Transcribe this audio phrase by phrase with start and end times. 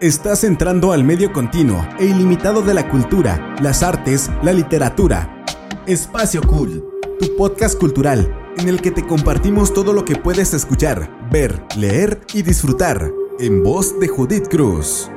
[0.00, 5.44] Estás entrando al medio continuo e ilimitado de la cultura, las artes, la literatura.
[5.86, 6.84] Espacio Cool,
[7.20, 12.20] tu podcast cultural en el que te compartimos todo lo que puedes escuchar, ver, leer
[12.32, 15.08] y disfrutar, en voz de Judith Cruz.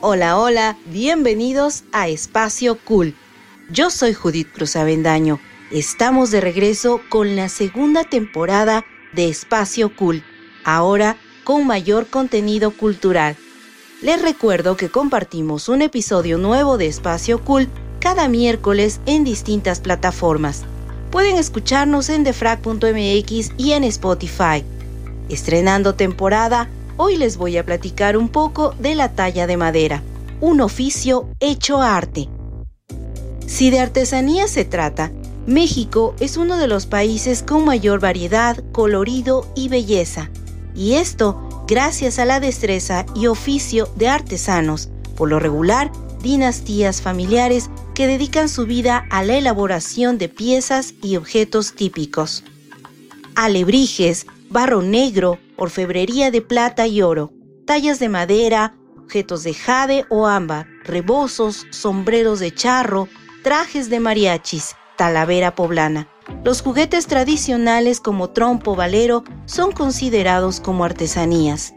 [0.00, 3.14] Hola, hola, bienvenidos a Espacio Cool.
[3.68, 5.38] Yo soy Judith Cruz Avendaño.
[5.70, 10.24] Estamos de regreso con la segunda temporada de Espacio Cool,
[10.64, 13.36] ahora con mayor contenido cultural.
[14.02, 17.68] Les recuerdo que compartimos un episodio nuevo de Espacio Cool
[18.00, 20.64] cada miércoles en distintas plataformas.
[21.12, 24.64] Pueden escucharnos en defrag.mx y en Spotify.
[25.28, 30.02] Estrenando temporada, hoy les voy a platicar un poco de la talla de madera,
[30.40, 32.28] un oficio hecho arte.
[33.46, 35.12] Si de artesanía se trata,
[35.46, 40.28] México es uno de los países con mayor variedad, colorido y belleza,
[40.76, 45.90] y esto gracias a la destreza y oficio de artesanos, por lo regular
[46.22, 52.44] dinastías familiares que dedican su vida a la elaboración de piezas y objetos típicos.
[53.34, 57.32] Alebrijes, barro negro, orfebrería de plata y oro,
[57.66, 63.08] tallas de madera, objetos de jade o ámbar, rebozos, sombreros de charro,
[63.42, 66.08] trajes de mariachis, talavera poblana.
[66.44, 71.74] Los juguetes tradicionales como trompo valero son considerados como artesanías.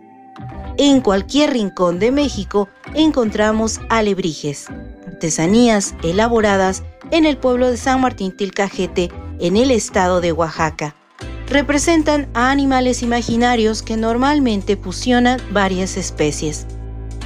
[0.77, 4.67] En cualquier rincón de México encontramos alebrijes,
[5.07, 10.95] artesanías elaboradas en el pueblo de San Martín Tilcajete, en el estado de Oaxaca.
[11.47, 16.65] Representan a animales imaginarios que normalmente fusionan varias especies.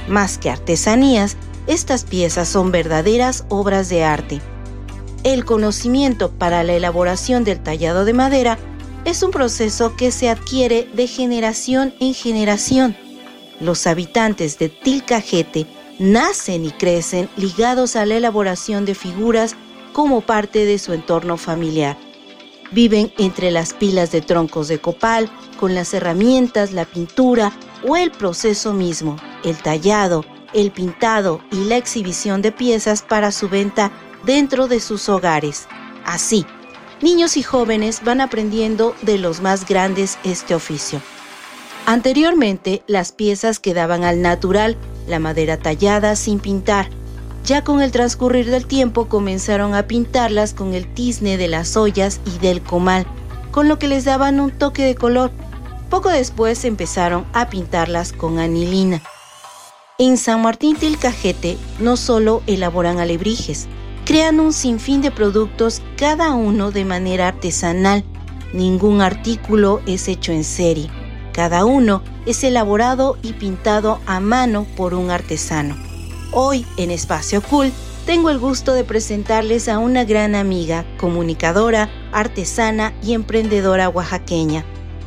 [0.08, 1.36] Más que artesanías,
[1.66, 4.40] estas piezas son verdaderas obras de arte
[5.24, 8.58] el conocimiento para la elaboración del tallado de madera
[9.06, 12.96] es un proceso que se adquiere de generación en generación.
[13.58, 15.66] Los habitantes de Tilcajete
[15.98, 19.56] nacen y crecen ligados a la elaboración de figuras
[19.92, 21.96] como parte de su entorno familiar.
[22.72, 27.52] Viven entre las pilas de troncos de copal, con las herramientas, la pintura
[27.86, 33.48] o el proceso mismo, el tallado, el pintado y la exhibición de piezas para su
[33.48, 33.92] venta
[34.26, 35.66] dentro de sus hogares.
[36.04, 36.46] Así,
[37.00, 41.00] niños y jóvenes van aprendiendo de los más grandes este oficio.
[41.86, 44.76] Anteriormente, las piezas quedaban al natural,
[45.06, 46.88] la madera tallada sin pintar.
[47.44, 52.20] Ya con el transcurrir del tiempo comenzaron a pintarlas con el tizne de las ollas
[52.24, 53.06] y del comal,
[53.50, 55.30] con lo que les daban un toque de color.
[55.90, 59.02] Poco después empezaron a pintarlas con anilina.
[59.98, 63.68] En San Martín del Cajete no solo elaboran alebrijes,
[64.04, 68.04] crean un sinfín de productos, cada uno de manera artesanal.
[68.52, 70.90] Ningún artículo es hecho en serie.
[71.32, 75.76] Cada uno es elaborado y pintado a mano por un artesano.
[76.32, 77.72] Hoy, en Espacio Cool,
[78.06, 84.64] tengo el gusto de presentarles a una gran amiga, comunicadora, artesana y emprendedora oaxaqueña.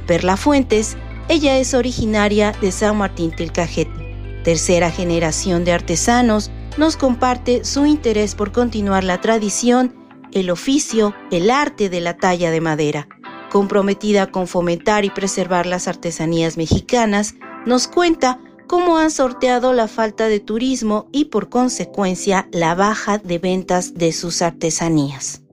[0.08, 0.98] Perla Fuentes,
[1.30, 8.36] ella es originaria de San Martín Tilcajete, tercera generación de artesanos nos comparte su interés
[8.36, 9.96] por continuar la tradición,
[10.32, 13.08] el oficio, el arte de la talla de madera.
[13.52, 20.28] Comprometida con fomentar y preservar las artesanías mexicanas, nos cuenta cómo han sorteado la falta
[20.28, 25.47] de turismo y por consecuencia la baja de ventas de sus artesanías.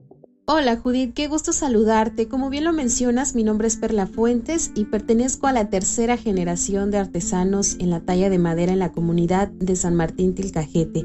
[0.47, 2.27] Hola Judith, qué gusto saludarte.
[2.27, 6.91] Como bien lo mencionas, mi nombre es Perla Fuentes y pertenezco a la tercera generación
[6.91, 11.03] de artesanos en la talla de madera en la comunidad de San Martín Tilcajete.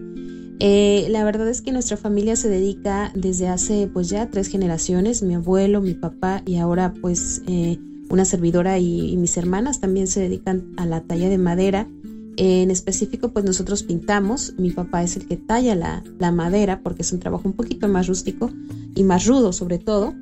[0.59, 5.23] Eh, la verdad es que nuestra familia se dedica desde hace pues ya tres generaciones,
[5.23, 7.79] mi abuelo, mi papá y ahora pues eh,
[8.11, 11.89] una servidora y mis hermanas también se dedican a la talla de madera
[12.37, 17.13] en específico, pues nosotros pintamos, mi papá es el que talla la, madera porque es
[17.13, 18.51] un trabajo un poquito más rústico
[18.95, 20.15] y más rudo sobre todo,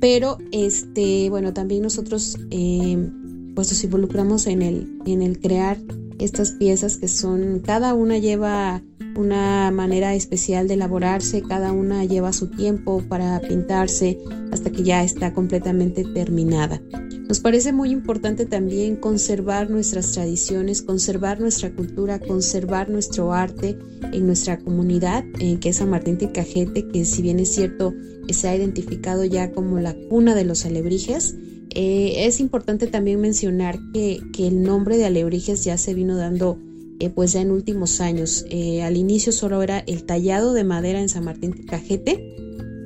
[0.00, 3.10] pero este, bueno, también nosotros eh,
[3.56, 5.78] pues nos involucramos en el, en el crear
[6.20, 8.82] estas piezas que son, cada una lleva
[9.16, 14.18] una manera especial de elaborarse, cada una lleva su tiempo para pintarse
[14.52, 16.82] hasta que ya está completamente terminada.
[17.28, 23.76] Nos parece muy importante también conservar nuestras tradiciones, conservar nuestra cultura, conservar nuestro arte
[24.12, 27.94] en nuestra comunidad, en que es San Martín de Cajete, que si bien es cierto
[28.28, 31.36] se ha identificado ya como la cuna de los alebrijes,
[31.78, 36.58] eh, es importante también mencionar que, el nombre de alebrijes ya se vino dando
[37.00, 38.46] eh, pues ya en últimos años.
[38.48, 42.34] Eh, al inicio solo era el tallado de madera en San Martín Cajete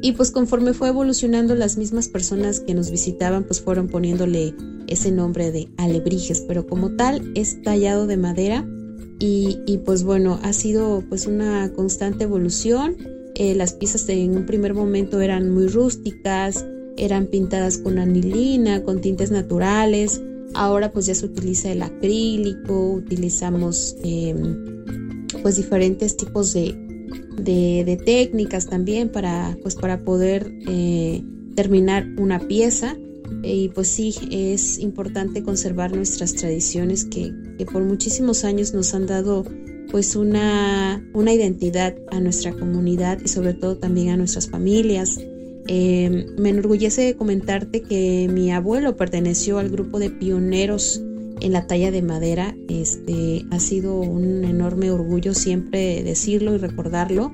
[0.02, 4.54] Y pues conforme fue evolucionando, las mismas personas que nos visitaban pues fueron poniéndole
[4.88, 8.66] ese nombre de alebrijes, pero como tal es tallado de madera
[9.22, 12.96] y, pues bueno, ha sido pues una constante evolución.
[13.34, 16.64] Eh, las piezas en un primer momento eran muy rústicas,
[17.00, 20.20] eran pintadas con anilina, con tintes naturales.
[20.54, 26.74] Ahora pues ya se utiliza el acrílico, utilizamos em, pues diferentes tipos de,
[27.36, 31.22] de, técnicas también para, pues, para poder eh,
[31.54, 32.96] terminar una pieza.
[33.42, 37.32] Y pues sí, es importante conservar nuestras tradiciones que,
[37.72, 39.44] por muchísimos años nos han dado
[39.90, 45.18] pues una, una, identidad a nuestra comunidad y sobre todo también a nuestras familias.
[45.72, 51.00] Eh, me enorgullece comentarte que mi abuelo perteneció al grupo de pioneros
[51.40, 52.56] en la talla de madera.
[52.68, 57.30] Este ha sido un enorme orgullo siempre decirlo y recordarlo,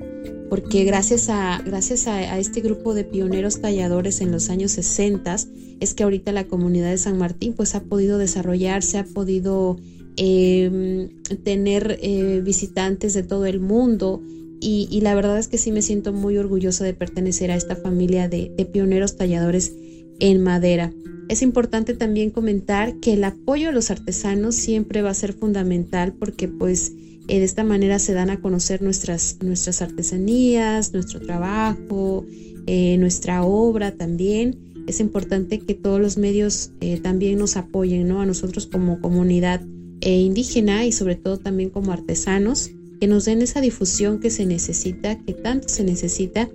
[0.51, 5.35] porque gracias a, gracias a, este grupo de pioneros talladores en los años 60
[5.79, 9.77] es que ahorita la comunidad de San Martín pues ha podido desarrollarse, ha podido
[10.15, 11.09] em,
[11.43, 14.21] tener eh, visitantes de todo el mundo.
[14.59, 18.27] Y, la verdad es que sí me siento muy orgullosa de pertenecer a esta familia
[18.27, 19.73] de pioneros talladores
[20.19, 20.91] en madera.
[21.29, 26.13] Es importante también comentar que el apoyo a los artesanos siempre va a ser fundamental
[26.13, 26.93] porque pues
[27.27, 32.25] eh, de esta manera se dan a conocer nuestras, nuestras artesanías, nuestro trabajo,
[32.65, 34.57] eh, nuestra obra también.
[34.87, 38.21] Es importante que todos los medios eh, también nos apoyen, ¿no?
[38.21, 39.61] A nosotros como comunidad
[39.99, 45.17] indígena y sobre todo también como artesanos, que nos den esa difusión que se necesita,
[45.19, 46.49] que tanto se necesita.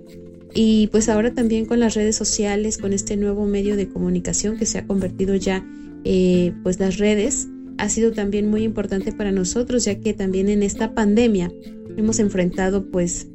[0.53, 4.65] Y pues ahora también con las redes sociales, con este nuevo medio de comunicación que
[4.65, 5.65] se ha convertido ya,
[6.03, 7.47] eh, pues las redes,
[7.77, 11.51] ha sido también muy importante para nosotros, ya que también en esta pandemia
[11.97, 13.27] hemos enfrentado pues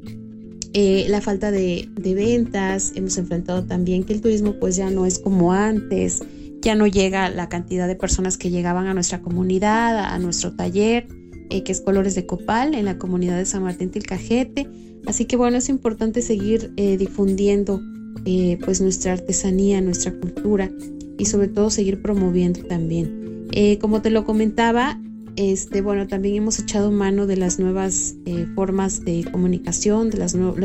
[0.75, 5.07] eh, la falta de, de, ventas, hemos enfrentado también que el turismo pues ya no
[5.07, 6.21] es como antes,
[6.61, 11.07] ya no llega la cantidad de personas que llegaban a nuestra comunidad, a nuestro taller,
[11.49, 14.69] que es Colores de Copal, en la comunidad de San Martín Tilcajete
[15.09, 17.81] Así que bueno, es importante seguir eh, difundiendo
[18.27, 20.71] eh, pues nuestra artesanía, nuestra cultura
[21.17, 23.49] y sobre todo seguir promoviendo también.
[23.53, 25.01] Eh, como te lo comentaba,
[25.37, 28.17] este, bueno, también hemos echado mano de las nuevas
[28.55, 30.19] formas de comunicación, de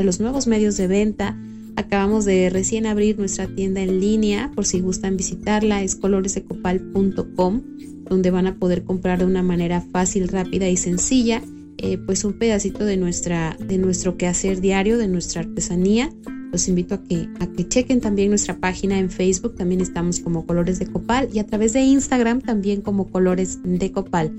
[0.03, 1.37] los nuevos medios de venta.
[1.75, 7.61] Acabamos de recién abrir nuestra tienda en línea, por si gustan visitarla, es coloresecopal.com,
[8.09, 11.41] donde van a poder comprar de una manera fácil, rápida y sencilla
[11.85, 16.09] eh, pues un pedacito de, nuestra, de nuestro quehacer diario, de nuestra artesanía.
[16.51, 20.45] Los invito a que, a que chequen también nuestra página en Facebook, también estamos como
[20.45, 24.31] Colores de Copal y a través de Instagram también como Colores de Copal.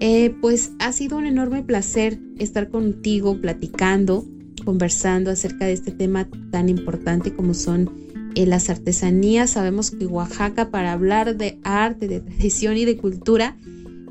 [0.00, 4.24] Eh, pues ha sido un enorme placer estar contigo platicando,
[4.64, 7.90] conversando acerca de este tema tan importante como son
[8.34, 9.50] eh, las artesanías.
[9.50, 13.56] Sabemos que Oaxaca para hablar de arte, de tradición y de cultura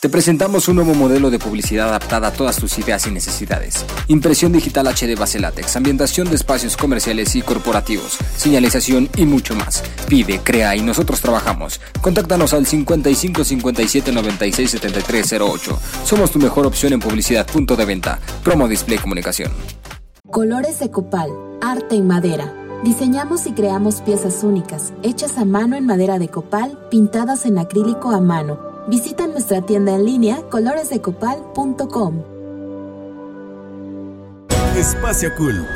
[0.00, 3.84] Te presentamos un nuevo modelo de publicidad adaptada a todas tus ideas y necesidades.
[4.06, 9.82] Impresión digital HD base látex, ambientación de espacios comerciales y corporativos, señalización y mucho más.
[10.08, 11.80] Pide, crea y nosotros trabajamos.
[12.00, 15.80] Contáctanos al 55 57 96 73 08.
[16.04, 18.20] Somos tu mejor opción en publicidad punto de venta.
[18.44, 19.50] Promo Display Comunicación.
[20.30, 22.54] Colores de Copal, arte en madera.
[22.84, 28.12] Diseñamos y creamos piezas únicas, hechas a mano en madera de copal, pintadas en acrílico
[28.12, 32.22] a mano Visita nuestra tienda en línea coloresdecopal.com.
[34.78, 35.66] Espacio Cool.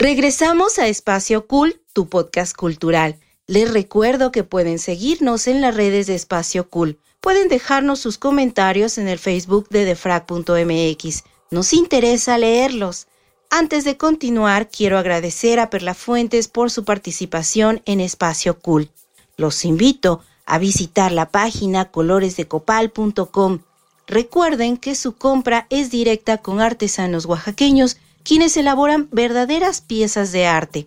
[0.00, 3.20] Regresamos a Espacio Cool, tu podcast cultural.
[3.46, 6.98] Les recuerdo que pueden seguirnos en las redes de Espacio Cool.
[7.20, 11.22] Pueden dejarnos sus comentarios en el Facebook de defrag.mx.
[11.52, 13.06] Nos interesa leerlos.
[13.50, 18.90] Antes de continuar, quiero agradecer a Perla Fuentes por su participación en Espacio Cool.
[19.36, 23.60] Los invito a visitar la página coloresdecopal.com.
[24.06, 30.86] Recuerden que su compra es directa con artesanos oaxaqueños, quienes elaboran verdaderas piezas de arte.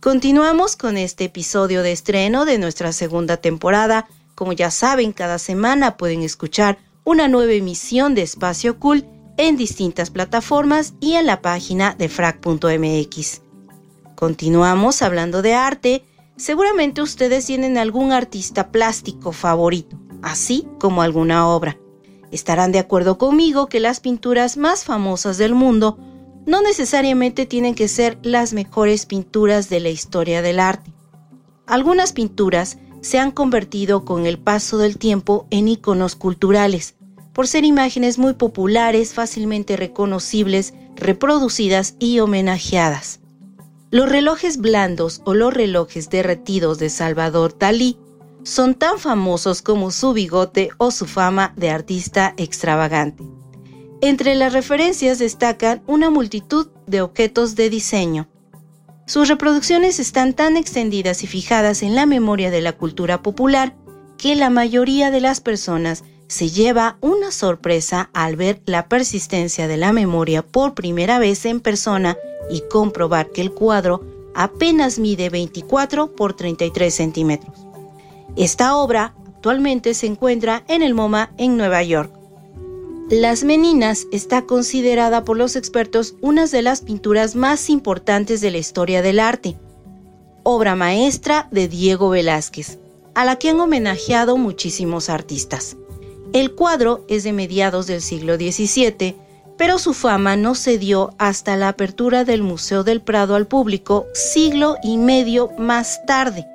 [0.00, 4.08] Continuamos con este episodio de estreno de nuestra segunda temporada.
[4.34, 9.04] Como ya saben, cada semana pueden escuchar una nueva emisión de Espacio Cool
[9.36, 13.42] en distintas plataformas y en la página de frac.mx.
[14.14, 16.04] Continuamos hablando de arte.
[16.38, 21.76] Seguramente ustedes tienen algún artista plástico favorito, así como alguna obra.
[22.30, 25.98] Estarán de acuerdo conmigo que las pinturas más famosas del mundo
[26.46, 30.92] no necesariamente tienen que ser las mejores pinturas de la historia del arte.
[31.66, 36.94] Algunas pinturas se han convertido con el paso del tiempo en iconos culturales,
[37.32, 43.18] por ser imágenes muy populares, fácilmente reconocibles, reproducidas y homenajeadas.
[43.90, 47.96] Los relojes blandos o los relojes derretidos de Salvador Dalí
[48.42, 53.24] son tan famosos como su bigote o su fama de artista extravagante.
[54.02, 58.28] Entre las referencias destacan una multitud de objetos de diseño.
[59.06, 63.74] Sus reproducciones están tan extendidas y fijadas en la memoria de la cultura popular
[64.18, 69.78] que la mayoría de las personas se lleva una sorpresa al ver la persistencia de
[69.78, 72.16] la memoria por primera vez en persona
[72.50, 74.04] y comprobar que el cuadro
[74.34, 77.66] apenas mide 24 por 33 centímetros.
[78.36, 82.12] Esta obra actualmente se encuentra en el MoMA en Nueva York.
[83.10, 88.58] Las Meninas está considerada por los expertos una de las pinturas más importantes de la
[88.58, 89.56] historia del arte,
[90.42, 92.78] obra maestra de Diego Velázquez,
[93.14, 95.77] a la que han homenajeado muchísimos artistas.
[96.32, 99.16] El cuadro es de mediados del siglo XVII,
[99.56, 104.06] pero su fama no se dio hasta la apertura del Museo del Prado al público
[104.12, 106.46] siglo y medio más tarde.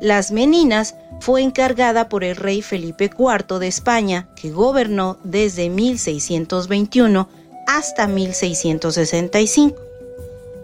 [0.00, 7.28] Las Meninas fue encargada por el rey Felipe IV de España, que gobernó desde 1621
[7.68, 9.80] hasta 1665.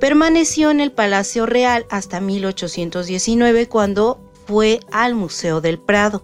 [0.00, 6.22] Permaneció en el Palacio Real hasta 1819 cuando fue al Museo del Prado.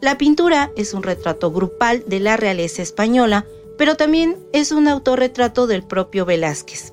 [0.00, 3.46] La pintura es un retrato grupal de la realeza española,
[3.78, 6.92] pero también es un autorretrato del propio Velázquez.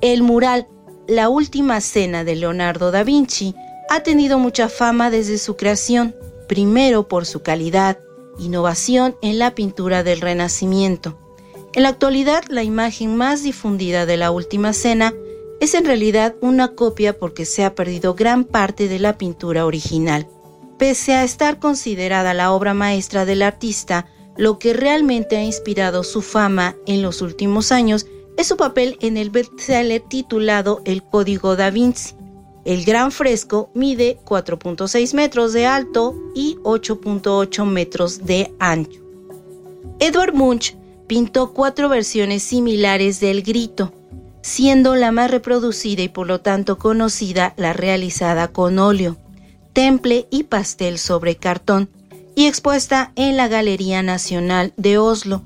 [0.00, 0.68] El mural
[1.08, 3.54] La Última Cena de Leonardo da Vinci
[3.88, 6.14] ha tenido mucha fama desde su creación,
[6.48, 7.98] primero por su calidad,
[8.38, 11.18] innovación en la pintura del Renacimiento.
[11.74, 15.14] En la actualidad, la imagen más difundida de la Última Cena
[15.60, 20.26] es en realidad una copia porque se ha perdido gran parte de la pintura original.
[20.80, 24.06] Pese a estar considerada la obra maestra del artista,
[24.38, 28.06] lo que realmente ha inspirado su fama en los últimos años
[28.38, 32.14] es su papel en el bestseller titulado El Código da Vinci.
[32.64, 39.02] El gran fresco mide 4.6 metros de alto y 8.8 metros de ancho.
[39.98, 43.92] Edward Munch pintó cuatro versiones similares del grito,
[44.40, 49.18] siendo la más reproducida y por lo tanto conocida la realizada con óleo
[49.72, 51.88] temple y pastel sobre cartón
[52.34, 55.42] y expuesta en la Galería Nacional de Oslo.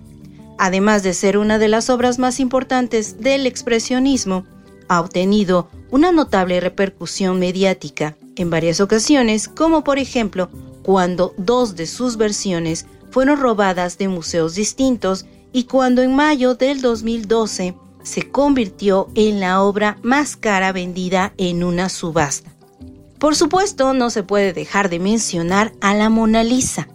[0.59, 4.45] Además de ser una de las obras más importantes del expresionismo,
[4.88, 10.50] ha obtenido una notable repercusión mediática en varias ocasiones, como por ejemplo
[10.83, 16.81] cuando dos de sus versiones fueron robadas de museos distintos y cuando en mayo del
[16.81, 22.53] 2012 se convirtió en la obra más cara vendida en una subasta.
[23.18, 26.88] Por supuesto, no se puede dejar de mencionar a la Mona Lisa,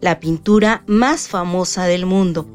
[0.00, 2.46] la pintura más famosa del mundo.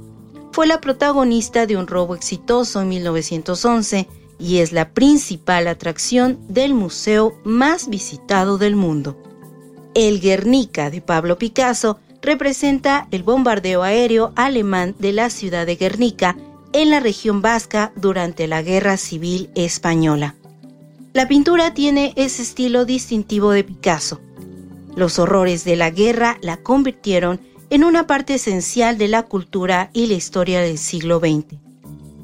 [0.51, 6.73] Fue la protagonista de un robo exitoso en 1911 y es la principal atracción del
[6.73, 9.17] museo más visitado del mundo.
[9.93, 16.37] El Guernica de Pablo Picasso representa el bombardeo aéreo alemán de la ciudad de Guernica
[16.73, 20.35] en la región vasca durante la Guerra Civil Española.
[21.13, 24.21] La pintura tiene ese estilo distintivo de Picasso.
[24.95, 30.07] Los horrores de la guerra la convirtieron en una parte esencial de la cultura y
[30.07, 31.59] la historia del siglo XX.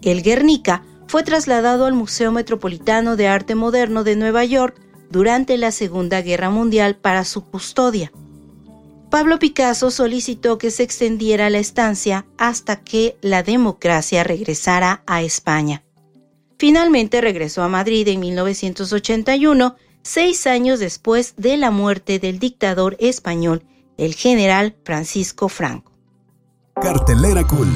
[0.04, 4.80] El Guernica fue trasladado al Museo Metropolitano de Arte Moderno de Nueva York
[5.10, 8.14] durante la Segunda Guerra Mundial para su custodia.
[9.10, 15.84] Pablo Picasso solicitó que se extendiera la estancia hasta que la democracia regresara a España.
[16.58, 23.64] Finalmente regresó a Madrid en 1981, seis años después de la muerte del dictador español,
[23.98, 25.92] el general Francisco Franco.
[26.82, 27.68] Cartelera Cool.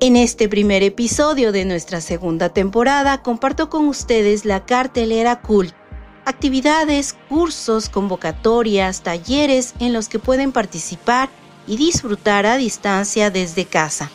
[0.00, 5.72] En este primer episodio de nuestra segunda temporada comparto con ustedes la cartelera Cool,
[6.24, 11.28] actividades, cursos, convocatorias, talleres en los que pueden participar
[11.66, 14.10] y disfrutar a distancia desde casa.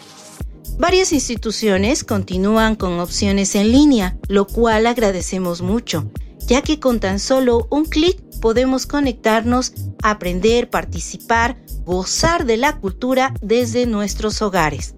[0.77, 6.12] Varias instituciones continúan con opciones en línea, lo cual agradecemos mucho,
[6.48, 9.72] ya que con tan solo un clic podemos conectarnos,
[10.03, 14.96] aprender, participar, gozar de la cultura desde nuestros hogares.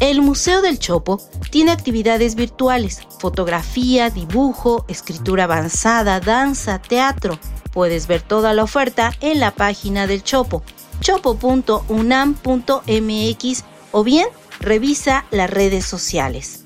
[0.00, 7.38] El Museo del Chopo tiene actividades virtuales, fotografía, dibujo, escritura avanzada, danza, teatro.
[7.72, 10.64] Puedes ver toda la oferta en la página del Chopo,
[11.00, 11.84] chopo.unam.mx
[13.92, 14.26] o bien
[14.60, 16.64] revisa las redes sociales.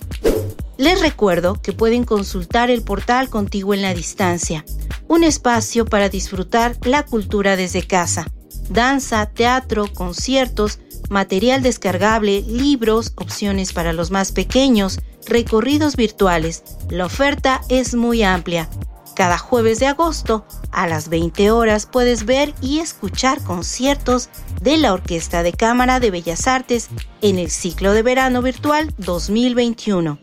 [0.78, 4.64] Les recuerdo que pueden consultar el portal Contigo en la Distancia,
[5.08, 8.26] un espacio para disfrutar la cultura desde casa.
[8.68, 10.80] Danza, teatro, conciertos,
[11.10, 16.62] material descargable, libros, opciones para los más pequeños, recorridos virtuales.
[16.88, 18.68] La oferta es muy amplia.
[19.14, 24.30] Cada jueves de agosto a las 20 horas puedes ver y escuchar conciertos
[24.62, 26.88] de la Orquesta de Cámara de Bellas Artes
[27.20, 30.18] en el ciclo de verano virtual 2021.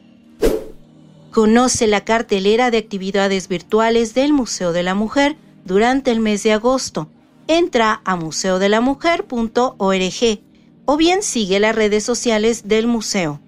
[1.32, 6.54] Conoce la cartelera de actividades virtuales del Museo de la Mujer durante el mes de
[6.54, 7.10] agosto.
[7.48, 10.40] Entra a museodelamujer.org
[10.86, 13.40] o bien sigue las redes sociales del museo.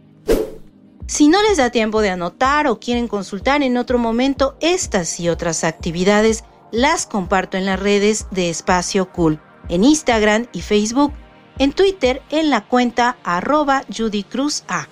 [1.12, 5.28] Si no les da tiempo de anotar o quieren consultar en otro momento estas y
[5.28, 9.38] otras actividades, las comparto en las redes de Espacio Cool,
[9.68, 11.12] en Instagram y Facebook,
[11.60, 14.88] en Twitter en la cuenta arroba Judy Cruz A.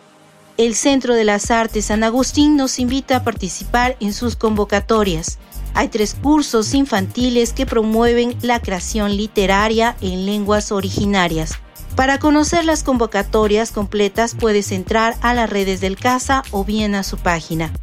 [0.57, 5.39] El Centro de las Artes San Agustín nos invita a participar en sus convocatorias.
[5.73, 11.61] Hay tres cursos infantiles que promueven la creación literaria en lenguas originarias
[11.99, 17.03] para conocer las convocatorias completas puedes entrar a las redes del CASA o bien a
[17.03, 17.73] su página.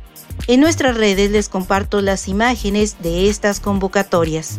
[0.47, 4.59] En nuestras redes les comparto las imágenes de estas convocatorias.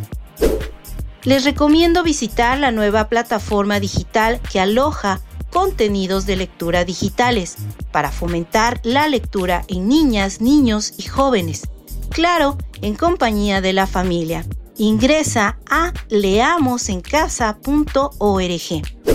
[1.23, 7.55] Les recomiendo visitar la nueva plataforma digital que aloja contenidos de lectura digitales
[7.91, 11.63] para fomentar la lectura en niñas, niños y jóvenes.
[12.11, 14.45] Claro, en compañía de la familia.
[14.77, 19.07] Ingresa a leamosencasa.org.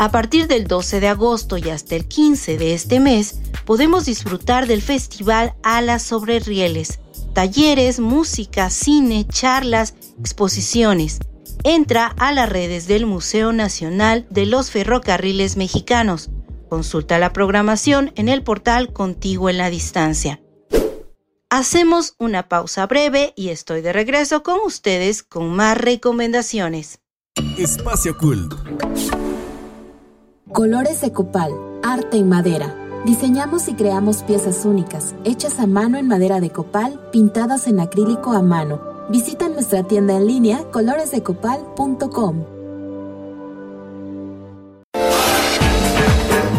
[0.00, 4.68] A partir del 12 de agosto y hasta el 15 de este mes, podemos disfrutar
[4.68, 7.00] del festival Alas sobre Rieles,
[7.34, 11.18] talleres, música, cine, charlas, exposiciones.
[11.64, 16.30] Entra a las redes del Museo Nacional de los Ferrocarriles Mexicanos.
[16.68, 20.40] Consulta la programación en el portal Contigo en la Distancia.
[21.50, 27.00] Hacemos una pausa breve y estoy de regreso con ustedes con más recomendaciones.
[27.56, 28.54] Espacio Cult.
[30.52, 32.74] Colores de copal, arte en madera.
[33.04, 38.32] Diseñamos y creamos piezas únicas, hechas a mano en madera de copal, pintadas en acrílico
[38.32, 38.80] a mano.
[39.10, 42.44] Visita nuestra tienda en línea coloresdecopal.com.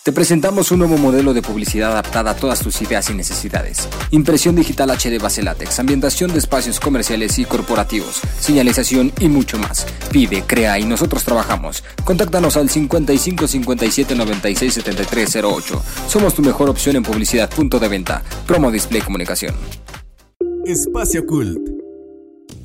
[0.01, 3.89] Te presentamos un nuevo modelo de publicidad adaptada a todas tus ideas y necesidades.
[4.11, 9.85] Impresión digital HD base látex, ambientación de espacios comerciales y corporativos, señalización y mucho más.
[10.09, 11.83] Pide, crea y nosotros trabajamos.
[12.05, 15.83] Contáctanos al 55 57 96 73 08.
[16.07, 18.23] Somos tu mejor opción en publicidad punto de venta.
[18.47, 19.53] Promo Display Comunicación.
[20.65, 21.59] Espacio Cult.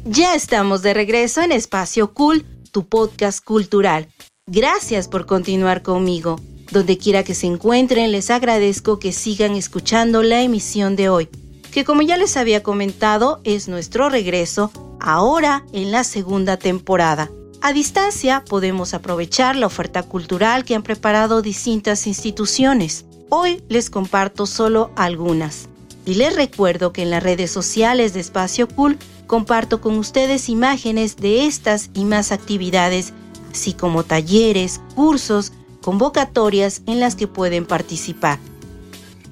[0.04, 4.06] Ya estamos de regreso en Espacio Cult, tu podcast cultural.
[4.46, 6.38] Gracias por continuar conmigo.
[6.74, 11.28] Donde quiera que se encuentren, les agradezco que sigan escuchando la emisión de hoy,
[11.70, 17.30] que como ya les había comentado, es nuestro regreso ahora en la segunda temporada.
[17.60, 23.06] A distancia podemos aprovechar la oferta cultural que han preparado distintas instituciones.
[23.28, 25.68] Hoy les comparto solo algunas.
[26.04, 31.14] Y les recuerdo que en las redes sociales de Espacio Cool comparto con ustedes imágenes
[31.18, 33.12] de estas y más actividades,
[33.52, 35.52] así como talleres, cursos,
[35.84, 38.38] convocatorias en las que pueden participar,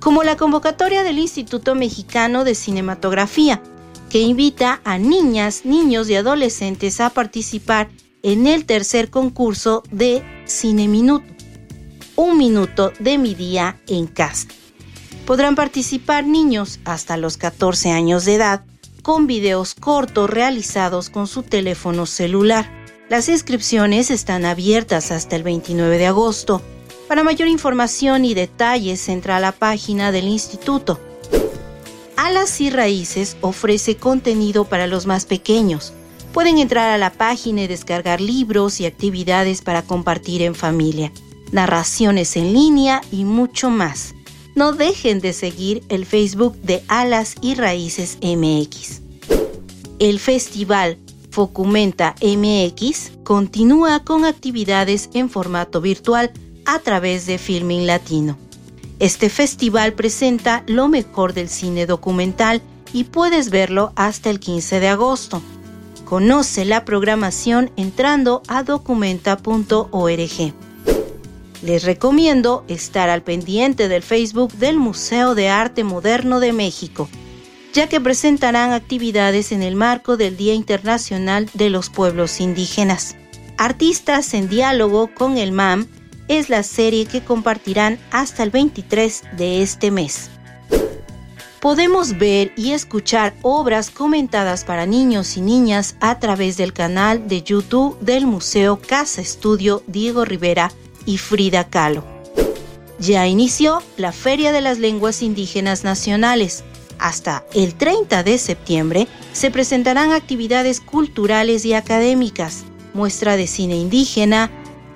[0.01, 3.63] como la convocatoria del Instituto Mexicano de Cinematografía,
[4.11, 7.89] que invita a niñas, niños y adolescentes a participar
[8.23, 11.25] en el tercer concurso de Cine Minuto.
[12.17, 14.47] Un minuto de mi día en casa.
[15.25, 18.63] Podrán participar niños hasta los 14 años de edad
[19.01, 22.82] con videos cortos realizados con su teléfono celular.
[23.13, 26.63] Las inscripciones están abiertas hasta el 29 de agosto.
[27.09, 30.99] Para mayor información y detalles entra a la página del instituto.
[32.17, 35.93] Alas y Raíces ofrece contenido para los más pequeños.
[36.33, 41.13] Pueden entrar a la página y descargar libros y actividades para compartir en familia,
[41.51, 44.15] narraciones en línea y mucho más
[44.55, 49.03] no dejen de seguir el Facebook de Alas y Raíces MX.
[49.99, 50.97] El festival
[51.33, 56.31] Focumenta MX continúa con actividades en formato virtual
[56.67, 58.37] a través de Filming Latino.
[58.99, 62.61] Este festival presenta lo mejor del cine documental
[62.93, 65.41] y puedes verlo hasta el 15 de agosto.
[66.05, 70.55] Conoce la programación entrando a documenta.org.
[71.63, 77.09] Les recomiendo estar al pendiente del Facebook del Museo de Arte Moderno de México,
[77.73, 83.17] ya que presentarán actividades en el marco del Día Internacional de los Pueblos Indígenas.
[83.57, 85.87] Artistas en diálogo con el MAM
[86.29, 90.31] es la serie que compartirán hasta el 23 de este mes.
[91.61, 97.43] Podemos ver y escuchar obras comentadas para niños y niñas a través del canal de
[97.43, 100.73] YouTube del Museo Casa Estudio Diego Rivera
[101.07, 102.05] y Frida Kahlo.
[102.99, 106.65] Ya inició la Feria de las Lenguas Indígenas Nacionales.
[107.03, 112.63] Hasta el 30 de septiembre se presentarán actividades culturales y académicas,
[112.95, 114.53] muestra de cine indígena,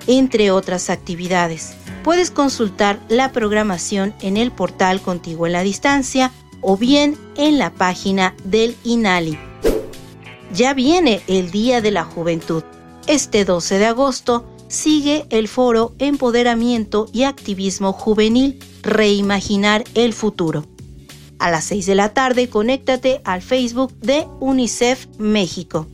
[0.07, 1.73] entre otras actividades.
[2.05, 7.73] Puedes consultar la programación en el portal Contigo en la Distancia o bien en la
[7.73, 9.37] página del INALI.
[10.53, 12.63] Ya viene el Día de la Juventud.
[13.07, 20.63] Este 12 de agosto sigue el foro Empoderamiento y Activismo Juvenil, Reimaginar el Futuro.
[21.39, 25.87] A las 6 de la tarde, conéctate al Facebook de UNICEF México.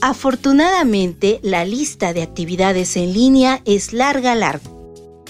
[0.00, 4.70] Afortunadamente, la lista de actividades en línea es larga, larga.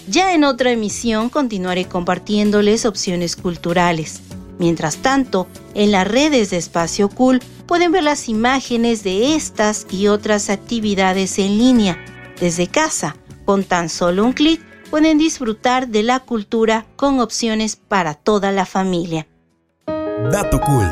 [0.09, 4.21] Ya en otra emisión continuaré compartiéndoles opciones culturales.
[4.59, 10.09] Mientras tanto, en las redes de Espacio Cool pueden ver las imágenes de estas y
[10.09, 11.99] otras actividades en línea
[12.41, 13.17] desde casa.
[13.45, 18.67] Con tan solo un clic pueden disfrutar de la cultura con opciones para toda la
[18.67, 19.27] familia.
[19.87, 20.89] Dato Cool.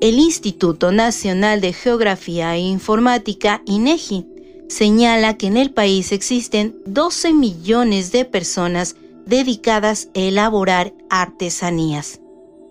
[0.00, 4.26] El Instituto Nacional de Geografía e Informática, INEGI,
[4.68, 12.20] señala que en el país existen 12 millones de personas dedicadas a elaborar artesanías,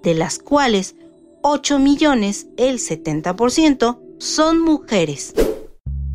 [0.04, 0.96] de las cuales
[1.42, 5.34] 8 millones, el 70%, son mujeres.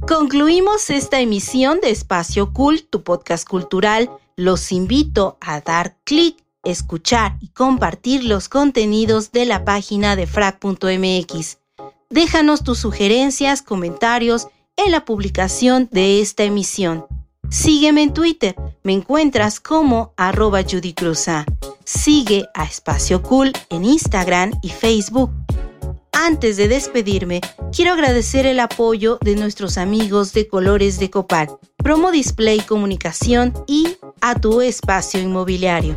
[0.09, 4.11] Concluimos esta emisión de Espacio Cult, tu podcast cultural.
[4.37, 11.59] Los invito a dar clic, escuchar y compartir los contenidos de la página de frac.mx.
[12.09, 17.05] Déjanos tus sugerencias, comentarios en la publicación de esta emisión.
[17.51, 20.95] Sígueme en Twitter, me encuentras como arroba Judy
[21.85, 25.31] Sigue a Espacio Cool en Instagram y Facebook.
[26.29, 27.41] Antes de despedirme,
[27.75, 33.97] quiero agradecer el apoyo de nuestros amigos de Colores de Copal, Promo Display Comunicación y
[34.21, 35.97] a tu espacio inmobiliario.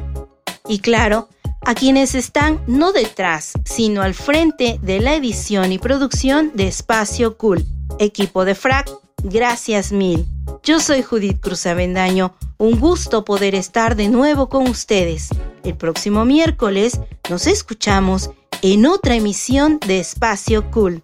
[0.69, 1.27] Y claro,
[1.65, 7.35] a quienes están no detrás, sino al frente de la edición y producción de Espacio
[7.35, 7.65] Cool.
[7.99, 8.89] Equipo de FRAC,
[9.23, 10.25] gracias mil.
[10.63, 12.35] Yo soy Judith Cruz Avendaño.
[12.57, 15.27] Un gusto poder estar de nuevo con ustedes.
[15.65, 18.29] El próximo miércoles nos escuchamos
[18.61, 21.03] en otra emisión de Espacio Cool.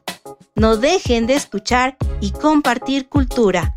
[0.55, 3.75] No dejen de escuchar y compartir cultura.